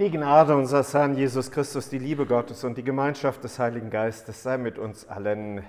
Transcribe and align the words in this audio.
Die 0.00 0.10
Gnade 0.10 0.56
unseres 0.56 0.94
Herrn 0.94 1.14
Jesus 1.14 1.50
Christus, 1.50 1.90
die 1.90 1.98
Liebe 1.98 2.24
Gottes 2.24 2.64
und 2.64 2.78
die 2.78 2.82
Gemeinschaft 2.82 3.44
des 3.44 3.58
Heiligen 3.58 3.90
Geistes 3.90 4.42
sei 4.42 4.56
mit 4.56 4.78
uns 4.78 5.06
allen. 5.06 5.62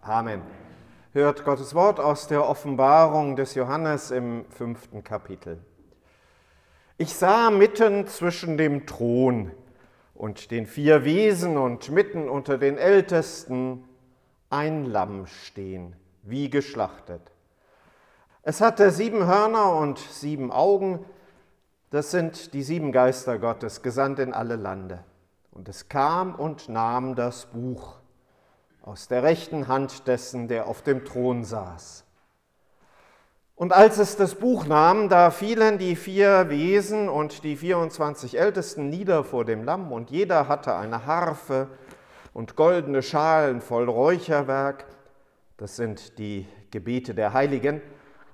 Amen. 0.00 0.40
Hört 1.12 1.44
Gottes 1.44 1.74
Wort 1.74 2.00
aus 2.00 2.26
der 2.26 2.48
Offenbarung 2.48 3.36
des 3.36 3.54
Johannes 3.54 4.12
im 4.12 4.46
fünften 4.48 5.04
Kapitel. 5.04 5.58
Ich 6.96 7.14
sah 7.14 7.50
mitten 7.50 8.06
zwischen 8.06 8.56
dem 8.56 8.86
Thron 8.86 9.50
und 10.14 10.50
den 10.50 10.64
vier 10.64 11.04
Wesen 11.04 11.58
und 11.58 11.90
mitten 11.90 12.30
unter 12.30 12.56
den 12.56 12.78
Ältesten 12.78 13.84
ein 14.48 14.86
Lamm 14.86 15.26
stehen, 15.26 15.94
wie 16.22 16.48
geschlachtet. 16.48 17.30
Es 18.42 18.62
hatte 18.62 18.90
sieben 18.90 19.26
Hörner 19.26 19.76
und 19.76 19.98
sieben 19.98 20.50
Augen, 20.50 21.04
das 21.90 22.10
sind 22.10 22.54
die 22.54 22.62
sieben 22.62 22.92
Geister 22.92 23.38
Gottes, 23.38 23.82
gesandt 23.82 24.18
in 24.20 24.32
alle 24.32 24.56
Lande. 24.56 25.04
Und 25.50 25.68
es 25.68 25.88
kam 25.88 26.34
und 26.36 26.68
nahm 26.68 27.16
das 27.16 27.46
Buch 27.46 27.98
aus 28.82 29.08
der 29.08 29.22
rechten 29.22 29.68
Hand 29.68 30.06
dessen, 30.06 30.48
der 30.48 30.66
auf 30.66 30.82
dem 30.82 31.04
Thron 31.04 31.44
saß. 31.44 32.04
Und 33.56 33.74
als 33.74 33.98
es 33.98 34.16
das 34.16 34.36
Buch 34.36 34.66
nahm, 34.66 35.10
da 35.10 35.30
fielen 35.30 35.76
die 35.76 35.94
vier 35.96 36.48
Wesen 36.48 37.10
und 37.10 37.44
die 37.44 37.56
24 37.56 38.38
Ältesten 38.38 38.88
nieder 38.88 39.22
vor 39.22 39.44
dem 39.44 39.64
Lamm, 39.64 39.92
und 39.92 40.10
jeder 40.10 40.48
hatte 40.48 40.76
eine 40.76 41.04
Harfe 41.04 41.68
und 42.32 42.56
goldene 42.56 43.02
Schalen 43.02 43.60
voll 43.60 43.86
Räucherwerk, 43.90 44.86
das 45.58 45.76
sind 45.76 46.18
die 46.18 46.48
Gebete 46.70 47.14
der 47.14 47.34
Heiligen, 47.34 47.82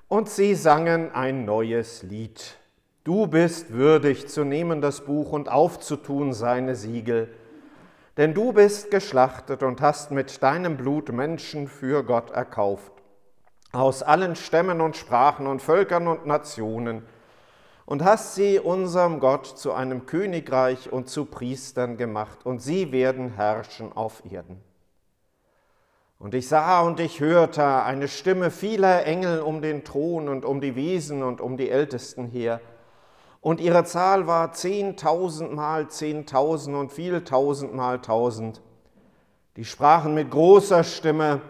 und 0.07 0.29
sie 0.29 0.55
sangen 0.55 1.11
ein 1.11 1.45
neues 1.45 2.05
Lied. 2.05 2.57
Du 3.07 3.29
bist 3.29 3.73
würdig 3.73 4.27
zu 4.27 4.43
nehmen 4.43 4.81
das 4.81 5.03
Buch 5.03 5.31
und 5.31 5.49
aufzutun 5.49 6.33
seine 6.33 6.75
Siegel, 6.75 7.29
denn 8.17 8.35
du 8.35 8.53
bist 8.53 8.91
geschlachtet 8.91 9.63
und 9.63 9.81
hast 9.81 10.11
mit 10.11 10.43
deinem 10.43 10.77
Blut 10.77 11.13
Menschen 11.13 11.69
für 11.69 12.03
Gott 12.03 12.33
erkauft, 12.33 12.91
aus 13.71 14.03
allen 14.03 14.35
Stämmen 14.35 14.81
und 14.81 14.97
Sprachen 14.97 15.47
und 15.47 15.63
Völkern 15.63 16.09
und 16.09 16.27
Nationen, 16.27 17.05
und 17.85 18.03
hast 18.03 18.35
sie 18.35 18.59
unserem 18.59 19.21
Gott 19.21 19.47
zu 19.47 19.73
einem 19.73 20.07
Königreich 20.07 20.93
und 20.93 21.09
zu 21.09 21.27
Priestern 21.27 21.99
gemacht, 21.99 22.45
und 22.45 22.61
sie 22.61 22.91
werden 22.91 23.35
herrschen 23.37 23.93
auf 23.93 24.25
Erden. 24.29 24.61
Und 26.19 26.35
ich 26.35 26.49
sah 26.49 26.81
und 26.81 26.99
ich 26.99 27.21
hörte 27.21 27.85
eine 27.85 28.09
Stimme 28.09 28.51
vieler 28.51 29.07
Engel 29.07 29.43
um 29.43 29.63
den 29.63 29.85
Thron 29.85 30.29
und 30.29 30.45
um 30.45 30.61
die 30.61 30.75
Wesen 30.75 31.23
und 31.23 31.41
um 31.41 31.57
die 31.57 31.71
Ältesten 31.71 32.27
her, 32.27 32.61
und 33.47 33.61
ihre 33.61 33.85
Zahl 33.85 34.27
war 34.27 34.51
zehntausendmal 34.55 35.87
zehntausend 35.87 36.75
und 36.75 36.91
viel 36.91 37.23
tausendmal 37.23 38.01
tausend. 38.03 38.61
Die 39.55 39.65
sprachen 39.65 40.15
mit 40.15 40.33
großer 40.33 40.83
Stimme, 40.83 41.41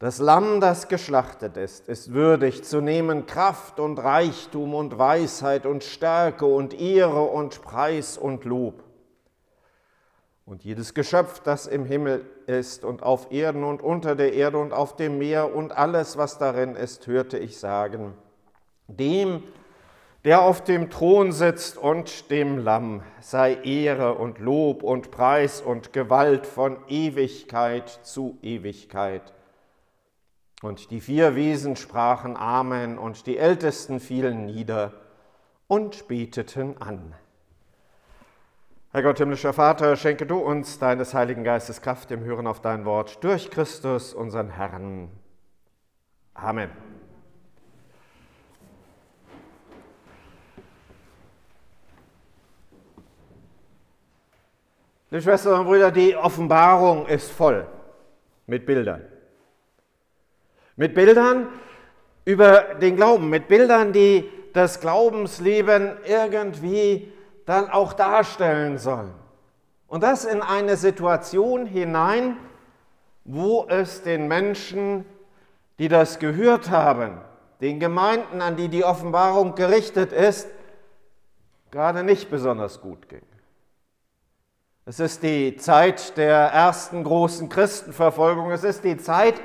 das 0.00 0.18
Lamm, 0.18 0.60
das 0.60 0.88
geschlachtet 0.88 1.56
ist, 1.56 1.86
ist 1.86 2.12
würdig 2.12 2.64
zu 2.64 2.80
nehmen 2.80 3.24
Kraft 3.26 3.78
und 3.78 4.00
Reichtum 4.00 4.74
und 4.74 4.98
Weisheit 4.98 5.64
und 5.64 5.84
Stärke 5.84 6.46
und 6.46 6.74
Ehre 6.74 7.22
und 7.22 7.62
Preis 7.62 8.18
und 8.18 8.44
Lob. 8.44 8.82
Und 10.44 10.64
jedes 10.64 10.92
Geschöpf, 10.92 11.38
das 11.38 11.68
im 11.68 11.84
Himmel 11.84 12.26
ist 12.48 12.84
und 12.84 13.04
auf 13.04 13.30
Erden 13.30 13.62
und 13.62 13.80
unter 13.80 14.16
der 14.16 14.32
Erde 14.32 14.58
und 14.58 14.72
auf 14.72 14.96
dem 14.96 15.18
Meer 15.18 15.54
und 15.54 15.70
alles, 15.70 16.16
was 16.16 16.36
darin 16.38 16.74
ist, 16.74 17.06
hörte 17.06 17.38
ich 17.38 17.60
sagen, 17.60 18.14
dem, 18.88 19.44
der 20.24 20.40
auf 20.40 20.64
dem 20.64 20.88
Thron 20.88 21.32
sitzt 21.32 21.76
und 21.76 22.30
dem 22.30 22.58
Lamm 22.58 23.02
sei 23.20 23.54
Ehre 23.62 24.14
und 24.14 24.38
Lob 24.38 24.82
und 24.82 25.10
Preis 25.10 25.60
und 25.60 25.92
Gewalt 25.92 26.46
von 26.46 26.78
Ewigkeit 26.88 27.88
zu 28.02 28.38
Ewigkeit. 28.42 29.34
Und 30.62 30.90
die 30.90 31.02
vier 31.02 31.36
Wesen 31.36 31.76
sprachen 31.76 32.38
Amen 32.38 32.96
und 32.96 33.26
die 33.26 33.36
Ältesten 33.36 34.00
fielen 34.00 34.46
nieder 34.46 34.94
und 35.66 36.08
beteten 36.08 36.76
an. 36.80 37.14
Herr 38.92 39.02
Gott, 39.02 39.18
himmlischer 39.18 39.52
Vater, 39.52 39.96
schenke 39.96 40.24
du 40.24 40.38
uns 40.38 40.78
deines 40.78 41.12
Heiligen 41.12 41.44
Geistes 41.44 41.82
Kraft 41.82 42.10
im 42.12 42.24
Hören 42.24 42.46
auf 42.46 42.60
dein 42.60 42.86
Wort 42.86 43.22
durch 43.22 43.50
Christus, 43.50 44.14
unseren 44.14 44.50
Herrn. 44.50 45.10
Amen. 46.32 46.70
Liebe 55.14 55.22
Schwestern 55.22 55.60
und 55.60 55.66
Brüder, 55.66 55.92
die 55.92 56.16
Offenbarung 56.16 57.06
ist 57.06 57.30
voll 57.30 57.68
mit 58.48 58.66
Bildern. 58.66 59.04
Mit 60.74 60.92
Bildern 60.92 61.46
über 62.24 62.74
den 62.82 62.96
Glauben, 62.96 63.30
mit 63.30 63.46
Bildern, 63.46 63.92
die 63.92 64.28
das 64.54 64.80
Glaubensleben 64.80 65.98
irgendwie 66.04 67.12
dann 67.46 67.70
auch 67.70 67.92
darstellen 67.92 68.76
sollen. 68.76 69.14
Und 69.86 70.02
das 70.02 70.24
in 70.24 70.42
eine 70.42 70.76
Situation 70.76 71.64
hinein, 71.64 72.36
wo 73.24 73.66
es 73.68 74.02
den 74.02 74.26
Menschen, 74.26 75.04
die 75.78 75.86
das 75.86 76.18
gehört 76.18 76.70
haben, 76.70 77.20
den 77.60 77.78
Gemeinden, 77.78 78.42
an 78.42 78.56
die 78.56 78.68
die 78.68 78.82
Offenbarung 78.82 79.54
gerichtet 79.54 80.10
ist, 80.12 80.48
gerade 81.70 82.02
nicht 82.02 82.32
besonders 82.32 82.80
gut 82.80 83.08
ging. 83.08 83.22
Es 84.86 85.00
ist 85.00 85.22
die 85.22 85.56
Zeit 85.56 86.18
der 86.18 86.36
ersten 86.36 87.04
großen 87.04 87.48
Christenverfolgung. 87.48 88.50
Es 88.50 88.64
ist 88.64 88.84
die 88.84 88.98
Zeit, 88.98 89.40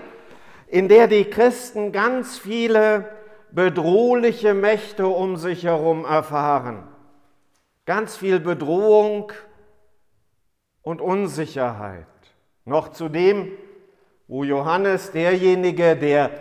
in 0.68 0.90
der 0.90 1.08
die 1.08 1.24
Christen 1.24 1.94
ganz 1.94 2.38
viele 2.38 3.10
bedrohliche 3.50 4.54
Mächte 4.54 5.08
um 5.08 5.38
sich 5.38 5.64
herum 5.64 6.04
erfahren. 6.04 6.90
Ganz 7.86 8.18
viel 8.18 8.42
Bedrohung 8.42 9.32
und 10.82 11.00
Unsicherheit. 11.00 12.06
Noch 12.66 12.90
zu 12.90 13.08
dem, 13.08 13.54
wo 14.28 14.44
Johannes, 14.44 15.14
derjenige, 15.14 15.96
der 15.96 16.32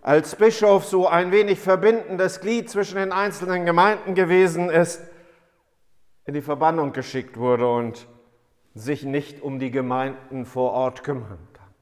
als 0.00 0.34
Bischof 0.36 0.86
so 0.86 1.06
ein 1.06 1.32
wenig 1.32 1.60
verbindendes 1.60 2.40
Glied 2.40 2.70
zwischen 2.70 2.96
den 2.96 3.12
einzelnen 3.12 3.66
Gemeinden 3.66 4.14
gewesen 4.14 4.70
ist, 4.70 5.02
in 6.24 6.32
die 6.32 6.40
Verbannung 6.40 6.94
geschickt 6.94 7.36
wurde 7.36 7.70
und 7.70 8.08
sich 8.78 9.02
nicht 9.02 9.42
um 9.42 9.58
die 9.58 9.70
Gemeinden 9.70 10.44
vor 10.44 10.72
Ort 10.72 11.02
kümmern 11.02 11.48
kann. 11.52 11.74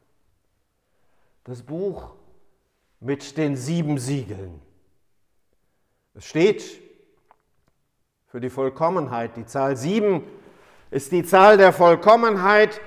Das 1.45 1.63
Buch 1.63 2.15
mit 3.01 3.37
den 3.37 3.57
sieben 3.57 3.99
Siegeln. 3.99 4.61
Es 6.15 6.25
steht 6.25 6.81
für 8.27 8.41
die 8.41 8.51
Vollkommenheit. 8.51 9.37
Die 9.37 9.45
Zahl 9.45 9.77
sieben 9.77 10.23
ist 10.91 11.13
die 11.13 11.23
Zahl 11.23 11.59
der 11.59 11.73
Vollkommenheit. 11.73 12.81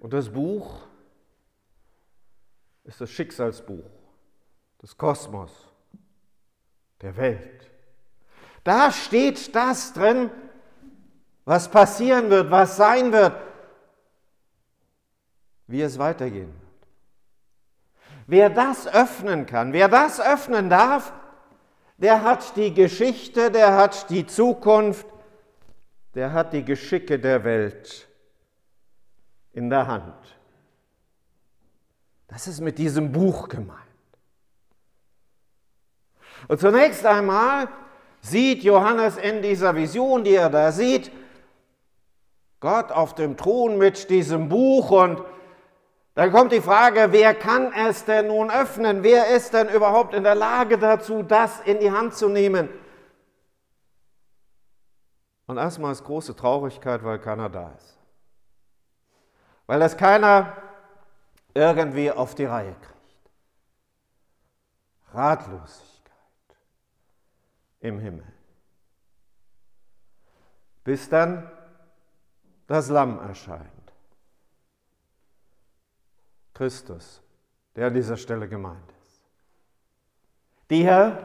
Und 0.00 0.12
das 0.12 0.28
Buch 0.28 0.86
ist 2.84 3.00
das 3.00 3.10
Schicksalsbuch 3.10 3.90
des 4.80 4.96
Kosmos, 4.96 5.50
der 7.00 7.16
Welt. 7.16 7.70
Da 8.64 8.92
steht 8.92 9.54
das 9.54 9.92
drin, 9.92 10.30
was 11.44 11.68
passieren 11.68 12.30
wird, 12.30 12.50
was 12.50 12.76
sein 12.76 13.12
wird, 13.12 13.34
wie 15.66 15.82
es 15.82 15.98
weitergehen 15.98 16.52
wird. 16.52 16.62
Wer 18.26 18.50
das 18.50 18.86
öffnen 18.86 19.46
kann, 19.46 19.72
wer 19.72 19.88
das 19.88 20.20
öffnen 20.20 20.70
darf, 20.70 21.12
der 21.96 22.22
hat 22.22 22.56
die 22.56 22.72
Geschichte, 22.72 23.50
der 23.50 23.76
hat 23.76 24.10
die 24.10 24.26
Zukunft, 24.26 25.06
der 26.14 26.32
hat 26.32 26.52
die 26.52 26.64
Geschicke 26.64 27.18
der 27.18 27.44
Welt 27.44 28.08
in 29.52 29.70
der 29.70 29.86
Hand. 29.86 30.14
Das 32.28 32.46
ist 32.46 32.60
mit 32.60 32.78
diesem 32.78 33.12
Buch 33.12 33.48
gemeint. 33.48 33.78
Und 36.48 36.60
zunächst 36.60 37.04
einmal 37.04 37.68
sieht 38.20 38.62
Johannes 38.62 39.16
in 39.16 39.42
dieser 39.42 39.74
Vision, 39.74 40.24
die 40.24 40.34
er 40.34 40.48
da 40.48 40.72
sieht, 40.72 41.10
Gott 42.62 42.92
auf 42.92 43.16
dem 43.16 43.36
Thron 43.36 43.76
mit 43.76 44.08
diesem 44.08 44.48
Buch 44.48 44.92
und 44.92 45.20
dann 46.14 46.30
kommt 46.30 46.52
die 46.52 46.60
Frage, 46.60 47.08
wer 47.10 47.34
kann 47.34 47.72
es 47.72 48.04
denn 48.04 48.28
nun 48.28 48.50
öffnen? 48.50 49.02
Wer 49.02 49.34
ist 49.34 49.52
denn 49.52 49.68
überhaupt 49.68 50.14
in 50.14 50.22
der 50.22 50.36
Lage 50.36 50.78
dazu, 50.78 51.24
das 51.24 51.60
in 51.62 51.80
die 51.80 51.90
Hand 51.90 52.14
zu 52.14 52.28
nehmen? 52.28 52.68
Und 55.46 55.56
erstmal 55.56 55.90
ist 55.90 56.04
große 56.04 56.36
Traurigkeit, 56.36 57.02
weil 57.02 57.18
keiner 57.18 57.50
da 57.50 57.72
ist. 57.76 57.98
Weil 59.66 59.80
das 59.80 59.96
keiner 59.96 60.56
irgendwie 61.54 62.12
auf 62.12 62.36
die 62.36 62.44
Reihe 62.44 62.76
kriegt. 62.80 63.30
Ratlosigkeit 65.12 66.12
im 67.80 67.98
Himmel. 67.98 68.24
bis 70.84 71.08
dann 71.08 71.50
das 72.66 72.88
Lamm 72.88 73.18
erscheint. 73.26 73.60
Christus, 76.54 77.22
der 77.74 77.88
an 77.88 77.94
dieser 77.94 78.16
Stelle 78.16 78.48
gemeint 78.48 78.78
ist. 79.06 79.22
Der, 80.70 81.18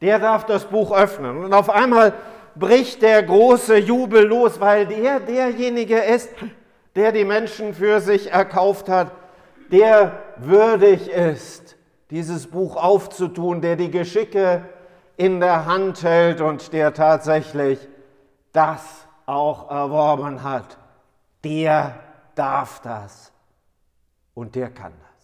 der 0.00 0.18
darf 0.18 0.46
das 0.46 0.64
Buch 0.64 0.92
öffnen. 0.92 1.44
Und 1.44 1.52
auf 1.52 1.70
einmal 1.70 2.12
bricht 2.54 3.02
der 3.02 3.22
große 3.22 3.78
Jubel 3.78 4.24
los, 4.26 4.60
weil 4.60 4.86
der 4.86 5.20
derjenige 5.20 5.98
ist, 5.98 6.30
der 6.94 7.12
die 7.12 7.24
Menschen 7.24 7.74
für 7.74 8.00
sich 8.00 8.30
erkauft 8.30 8.88
hat, 8.88 9.12
der 9.70 10.22
würdig 10.36 11.08
ist, 11.08 11.76
dieses 12.10 12.46
Buch 12.46 12.76
aufzutun, 12.76 13.60
der 13.60 13.76
die 13.76 13.90
Geschicke 13.90 14.62
in 15.16 15.40
der 15.40 15.66
Hand 15.66 16.02
hält 16.02 16.40
und 16.40 16.72
der 16.72 16.92
tatsächlich 16.94 17.78
das 18.52 19.03
auch 19.26 19.70
erworben 19.70 20.42
hat. 20.42 20.78
Der 21.42 21.98
darf 22.34 22.80
das 22.80 23.32
und 24.34 24.54
der 24.54 24.70
kann 24.70 24.92
das. 25.00 25.14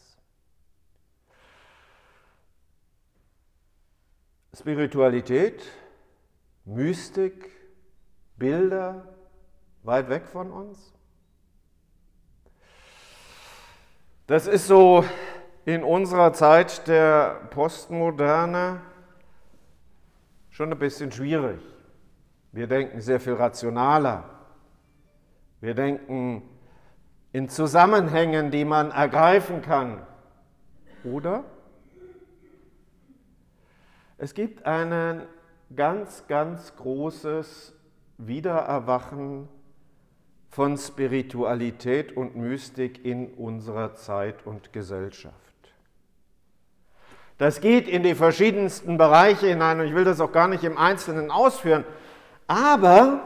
Spiritualität, 4.61 5.63
Mystik, 6.65 7.51
Bilder 8.37 9.07
weit 9.83 10.09
weg 10.09 10.27
von 10.27 10.51
uns? 10.51 10.93
Das 14.27 14.47
ist 14.47 14.67
so 14.67 15.05
in 15.65 15.83
unserer 15.83 16.33
Zeit 16.33 16.87
der 16.87 17.41
Postmoderne 17.51 18.81
schon 20.51 20.73
ein 20.73 20.79
bisschen 20.79 21.11
schwierig. 21.11 21.61
Wir 22.53 22.67
denken 22.67 23.01
sehr 23.01 23.21
viel 23.21 23.35
rationaler. 23.35 24.25
Wir 25.61 25.75
denken 25.75 26.43
in 27.33 27.49
Zusammenhängen, 27.49 28.51
die 28.51 28.65
man 28.65 28.91
ergreifen 28.91 29.63
kann. 29.63 30.05
Oder? 31.05 31.45
Es 34.19 34.35
gibt 34.35 34.67
ein 34.67 35.23
ganz, 35.75 36.27
ganz 36.27 36.75
großes 36.77 37.75
Wiedererwachen 38.19 39.49
von 40.51 40.77
Spiritualität 40.77 42.17
und 42.17 42.37
Mystik 42.37 43.05
in 43.05 43.29
unserer 43.35 43.95
Zeit 43.95 44.45
und 44.45 44.73
Gesellschaft. 44.73 45.37
Das 47.39 47.61
geht 47.63 47.89
in 47.89 48.03
die 48.03 48.15
verschiedensten 48.15 48.99
Bereiche 48.99 49.47
hinein 49.47 49.81
und 49.81 49.87
ich 49.87 49.95
will 49.95 50.05
das 50.05 50.21
auch 50.21 50.33
gar 50.33 50.49
nicht 50.49 50.65
im 50.65 50.77
Einzelnen 50.77 51.31
ausführen. 51.31 51.85
Aber 52.51 53.21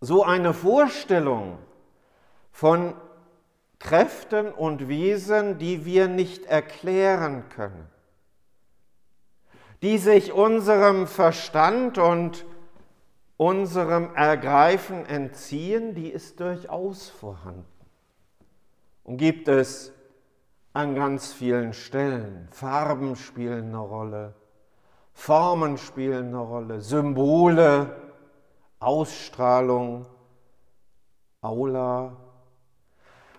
so 0.00 0.24
eine 0.24 0.54
Vorstellung 0.54 1.58
von 2.50 2.94
Kräften 3.78 4.50
und 4.50 4.88
Wesen, 4.88 5.58
die 5.58 5.84
wir 5.84 6.08
nicht 6.08 6.46
erklären 6.46 7.50
können, 7.50 7.86
die 9.82 9.98
sich 9.98 10.32
unserem 10.32 11.06
Verstand 11.06 11.98
und 11.98 12.46
unserem 13.36 14.14
Ergreifen 14.14 15.04
entziehen, 15.04 15.94
die 15.94 16.08
ist 16.08 16.40
durchaus 16.40 17.10
vorhanden. 17.10 17.66
Und 19.04 19.18
gibt 19.18 19.46
es 19.46 19.92
an 20.72 20.94
ganz 20.94 21.34
vielen 21.34 21.74
Stellen. 21.74 22.48
Farben 22.50 23.14
spielen 23.14 23.68
eine 23.68 23.78
Rolle, 23.78 24.39
Formen 25.20 25.76
spielen 25.76 26.28
eine 26.28 26.38
Rolle, 26.38 26.80
Symbole, 26.80 27.94
Ausstrahlung, 28.78 30.06
Aula. 31.42 32.16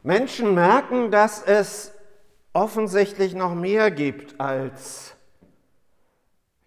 Menschen 0.03 0.53
merken, 0.53 1.09
dass 1.09 1.41
es 1.41 1.91
offensichtlich 2.53 3.33
noch 3.33 3.55
mehr 3.55 3.89
gibt 3.89 4.39
als 4.39 5.15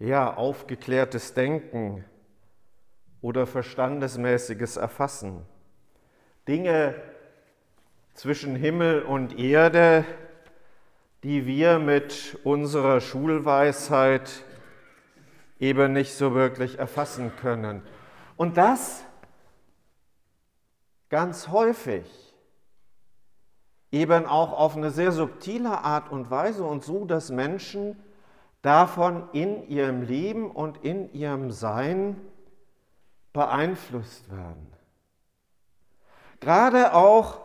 ja, 0.00 0.34
aufgeklärtes 0.34 1.32
Denken 1.32 2.04
oder 3.20 3.46
verstandesmäßiges 3.46 4.76
Erfassen. 4.76 5.46
Dinge 6.48 6.96
zwischen 8.14 8.56
Himmel 8.56 9.02
und 9.02 9.38
Erde, 9.38 10.04
die 11.22 11.46
wir 11.46 11.78
mit 11.78 12.36
unserer 12.42 13.00
Schulweisheit 13.00 14.44
eben 15.64 15.94
nicht 15.94 16.14
so 16.14 16.34
wirklich 16.34 16.78
erfassen 16.78 17.32
können. 17.36 17.80
Und 18.36 18.58
das 18.58 19.02
ganz 21.08 21.48
häufig, 21.48 22.34
eben 23.90 24.26
auch 24.26 24.52
auf 24.52 24.76
eine 24.76 24.90
sehr 24.90 25.10
subtile 25.10 25.82
Art 25.82 26.10
und 26.10 26.30
Weise 26.30 26.64
und 26.64 26.84
so, 26.84 27.06
dass 27.06 27.30
Menschen 27.30 27.96
davon 28.60 29.28
in 29.32 29.66
ihrem 29.68 30.02
Leben 30.02 30.50
und 30.50 30.84
in 30.84 31.10
ihrem 31.14 31.50
Sein 31.50 32.20
beeinflusst 33.32 34.30
werden. 34.30 34.70
Gerade 36.40 36.92
auch, 36.92 37.40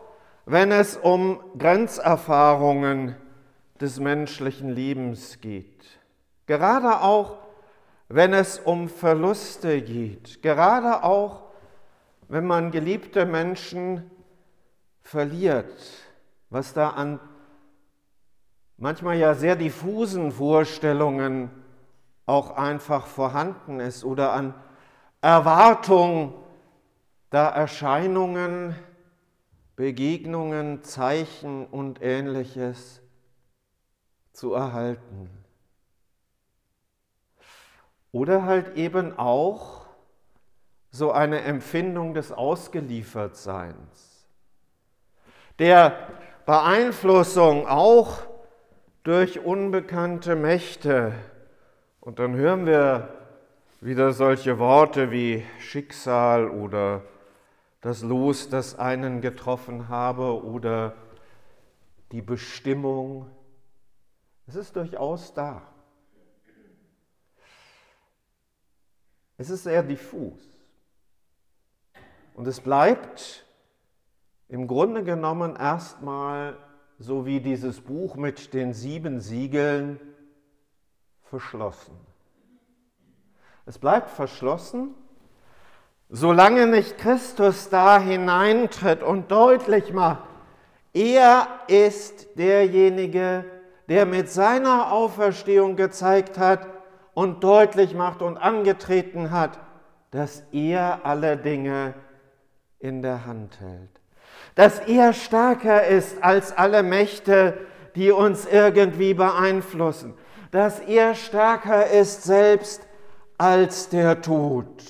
wenn 0.45 0.71
es 0.73 0.97
um 0.97 1.39
Grenzerfahrungen 1.57 3.15
des 3.79 3.99
menschlichen 3.99 4.69
Lebens 4.69 5.39
geht. 5.39 5.85
Gerade 6.47 7.01
auch, 7.01 7.37
wenn 8.09 8.33
es 8.33 8.57
um 8.59 8.89
Verluste 8.89 9.81
geht. 9.81 10.41
Gerade 10.41 11.03
auch, 11.03 11.43
wenn 12.27 12.45
man 12.45 12.71
geliebte 12.71 13.25
Menschen 13.25 14.09
verliert, 15.01 15.71
was 16.49 16.73
da 16.73 16.89
an 16.89 17.19
manchmal 18.77 19.17
ja 19.17 19.35
sehr 19.35 19.55
diffusen 19.55 20.31
Vorstellungen 20.31 21.51
auch 22.25 22.51
einfach 22.51 23.05
vorhanden 23.05 23.79
ist 23.79 24.03
oder 24.03 24.33
an 24.33 24.53
Erwartung, 25.21 26.33
da 27.29 27.49
Erscheinungen, 27.49 28.75
Begegnungen, 29.75 30.83
Zeichen 30.83 31.65
und 31.67 32.01
ähnliches 32.01 33.01
zu 34.33 34.53
erhalten. 34.53 35.29
Oder 38.11 38.43
halt 38.43 38.75
eben 38.75 39.17
auch 39.17 39.85
so 40.91 41.11
eine 41.11 41.41
Empfindung 41.41 42.13
des 42.13 42.31
Ausgeliefertseins, 42.31 44.25
der 45.59 45.95
Beeinflussung 46.45 47.67
auch 47.67 48.19
durch 49.03 49.39
unbekannte 49.39 50.35
Mächte. 50.35 51.13
Und 51.99 52.19
dann 52.19 52.35
hören 52.35 52.65
wir 52.65 53.09
wieder 53.81 54.11
solche 54.13 54.57
Worte 54.57 55.11
wie 55.11 55.45
Schicksal 55.59 56.49
oder 56.49 57.03
das 57.81 58.01
Los, 58.01 58.49
das 58.49 58.77
einen 58.77 59.21
getroffen 59.21 59.89
habe 59.89 60.43
oder 60.43 60.95
die 62.11 62.21
Bestimmung. 62.21 63.27
Es 64.47 64.55
ist 64.55 64.75
durchaus 64.75 65.33
da. 65.33 65.61
Es 69.39 69.49
ist 69.49 69.63
sehr 69.63 69.81
diffus. 69.83 70.37
Und 72.35 72.45
es 72.45 72.59
bleibt 72.59 73.45
im 74.49 74.67
Grunde 74.67 75.01
genommen 75.01 75.55
erstmal 75.55 76.57
so 76.97 77.25
wie 77.25 77.39
dieses 77.39 77.79
Buch 77.79 78.17
mit 78.17 78.53
den 78.53 78.73
sieben 78.73 79.21
Siegeln 79.21 79.97
verschlossen. 81.23 81.95
Es 83.65 83.79
bleibt 83.79 84.09
verschlossen, 84.09 84.93
solange 86.09 86.67
nicht 86.67 86.97
Christus 86.97 87.69
da 87.69 87.97
hineintritt 87.97 89.01
und 89.03 89.31
deutlich 89.31 89.93
macht, 89.93 90.27
er 90.91 91.47
ist 91.69 92.37
derjenige, 92.37 93.45
der 93.87 94.05
mit 94.05 94.29
seiner 94.29 94.91
Auferstehung 94.91 95.77
gezeigt 95.77 96.37
hat 96.37 96.78
und 97.19 97.43
deutlich 97.43 97.93
macht 97.95 98.21
und 98.21 98.37
angetreten 98.37 99.29
hat, 99.29 99.59
dass 100.09 100.41
er 100.53 101.05
alle 101.05 101.35
Dinge 101.35 101.93
in 102.79 103.01
der 103.01 103.25
Hand 103.25 103.59
hält. 103.59 103.89
Dass 104.55 104.79
er 104.79 105.11
stärker 105.11 105.85
ist 105.85 106.23
als 106.23 106.53
alle 106.53 106.81
Mächte, 106.81 107.57
die 107.95 108.11
uns 108.11 108.45
irgendwie 108.45 109.13
beeinflussen. 109.13 110.13
Dass 110.51 110.79
er 110.79 111.13
stärker 111.13 111.87
ist 111.87 112.23
selbst 112.23 112.87
als 113.37 113.89
der 113.89 114.21
Tod. 114.21 114.81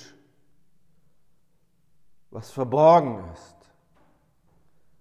Was 2.30 2.52
verborgen 2.52 3.24
ist. 3.32 3.56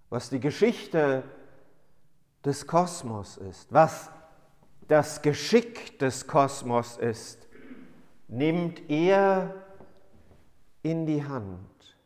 Was 0.10 0.32
die 0.32 0.40
Geschichte 0.40 1.22
des 2.44 2.66
Kosmos 2.66 3.38
ist, 3.38 3.72
was 3.72 4.10
das 4.90 5.22
Geschick 5.22 5.98
des 6.00 6.28
Kosmos 6.28 6.98
ist, 6.98 7.48
nimmt 8.28 8.90
er 8.90 9.54
in 10.84 11.06
die 11.06 11.24
Hand. 11.24 11.98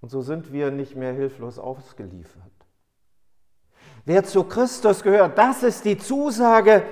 Und 0.00 0.08
so 0.08 0.22
sind 0.22 0.52
wir 0.52 0.70
nicht 0.70 0.96
mehr 0.96 1.12
hilflos 1.12 1.58
ausgeliefert. 1.58 2.42
Wer 4.04 4.24
zu 4.24 4.44
Christus 4.44 5.02
gehört, 5.02 5.38
das 5.38 5.62
ist 5.62 5.84
die 5.84 5.98
Zusage, 5.98 6.84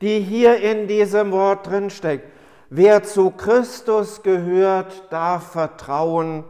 die 0.00 0.20
hier 0.20 0.58
in 0.58 0.86
diesem 0.86 1.32
Wort 1.32 1.66
drinsteckt. 1.66 2.30
Wer 2.70 3.02
zu 3.02 3.30
Christus 3.30 4.22
gehört, 4.22 5.12
darf 5.12 5.52
Vertrauen 5.52 6.44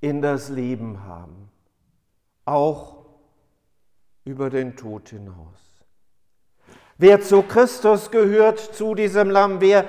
in 0.00 0.22
das 0.22 0.48
Leben 0.48 1.04
haben, 1.04 1.50
auch 2.44 2.95
über 4.26 4.50
den 4.50 4.76
Tod 4.76 5.08
hinaus. 5.08 5.84
Wer 6.98 7.20
zu 7.20 7.42
Christus 7.42 8.10
gehört, 8.10 8.58
zu 8.58 8.94
diesem 8.94 9.30
Lamm, 9.30 9.60
wer 9.60 9.86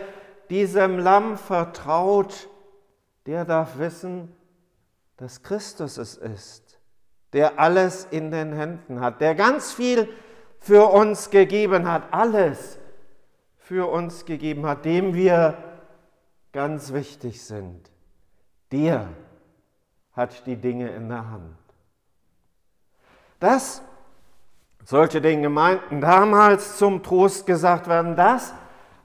diesem 0.49 0.99
Lamm 0.99 1.37
vertraut, 1.37 2.47
der 3.25 3.43
darf 3.45 3.79
wissen, 3.79 4.31
dass 5.17 5.41
Christus 5.41 5.97
es 5.97 6.15
ist, 6.15 6.79
der 7.33 7.59
alles 7.59 8.05
in 8.11 8.31
den 8.31 8.53
Händen 8.53 9.01
hat, 9.01 9.19
der 9.21 9.35
ganz 9.35 9.73
viel 9.73 10.07
für 10.59 10.91
uns 10.91 11.29
gegeben 11.31 11.87
hat, 11.89 12.13
alles 12.13 12.77
für 13.57 13.89
uns 13.89 14.25
gegeben 14.25 14.65
hat, 14.67 14.85
dem 14.85 15.13
wir 15.15 15.57
ganz 16.51 16.93
wichtig 16.93 17.43
sind. 17.43 17.91
Der 18.71 19.09
hat 20.13 20.45
die 20.45 20.57
Dinge 20.57 20.89
in 20.91 21.09
der 21.09 21.29
Hand. 21.29 21.57
Das 23.39 23.81
sollte 24.83 25.21
den 25.21 25.41
Gemeinden 25.41 26.01
damals 26.01 26.77
zum 26.77 27.03
Trost 27.03 27.45
gesagt 27.45 27.87
werden, 27.87 28.15
das 28.15 28.53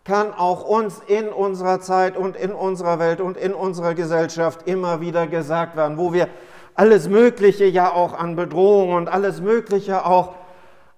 kann 0.05 0.33
auch 0.33 0.64
uns 0.64 1.00
in 1.07 1.29
unserer 1.29 1.81
Zeit 1.81 2.17
und 2.17 2.37
in 2.37 2.52
unserer 2.52 2.99
Welt 2.99 3.21
und 3.21 3.37
in 3.37 3.55
unserer 3.55 3.95
Gesellschaft 3.95 4.67
immer 4.69 5.00
wieder 5.00 5.26
gesagt 5.26 5.76
werden, 5.76 5.97
wo 5.97 6.12
wir 6.12 6.29
alles 6.75 7.09
Mögliche 7.09 7.67
ja 7.67 7.93
auch 7.93 8.12
an 8.14 8.35
Bedrohungen 8.35 8.97
und 8.97 9.09
alles 9.09 9.41
Mögliche 9.41 10.05
auch 10.05 10.35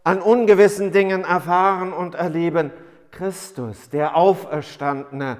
an 0.04 0.20
ungewissen 0.20 0.92
Dingen 0.92 1.24
erfahren 1.24 1.92
und 1.92 2.14
erleben. 2.14 2.70
Christus, 3.10 3.90
der 3.90 4.16
Auferstandene, 4.16 5.38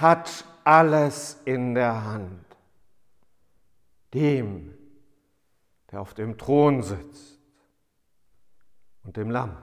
hat 0.00 0.44
alles 0.64 1.40
in 1.44 1.74
der 1.74 2.04
Hand. 2.04 2.44
Dem, 4.14 4.74
der 5.90 6.00
auf 6.00 6.14
dem 6.14 6.38
Thron 6.38 6.82
sitzt 6.82 7.35
und 9.06 9.16
dem 9.16 9.30
Lamm 9.30 9.56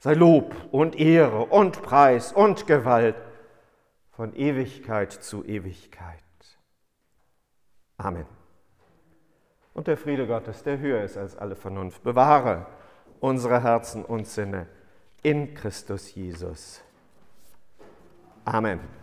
sei 0.00 0.14
Lob 0.14 0.54
und 0.72 0.98
Ehre 0.98 1.44
und 1.44 1.82
Preis 1.82 2.32
und 2.32 2.66
Gewalt 2.66 3.16
von 4.10 4.34
Ewigkeit 4.34 5.12
zu 5.12 5.44
Ewigkeit. 5.44 6.18
Amen. 7.96 8.26
Und 9.74 9.86
der 9.86 9.96
Friede 9.96 10.26
Gottes, 10.26 10.62
der 10.62 10.78
höher 10.78 11.04
ist 11.04 11.16
als 11.16 11.36
alle 11.36 11.54
Vernunft, 11.54 12.02
bewahre 12.02 12.66
unsere 13.20 13.62
Herzen 13.62 14.04
und 14.04 14.26
Sinne 14.26 14.66
in 15.22 15.54
Christus 15.54 16.14
Jesus. 16.14 16.82
Amen. 18.44 18.99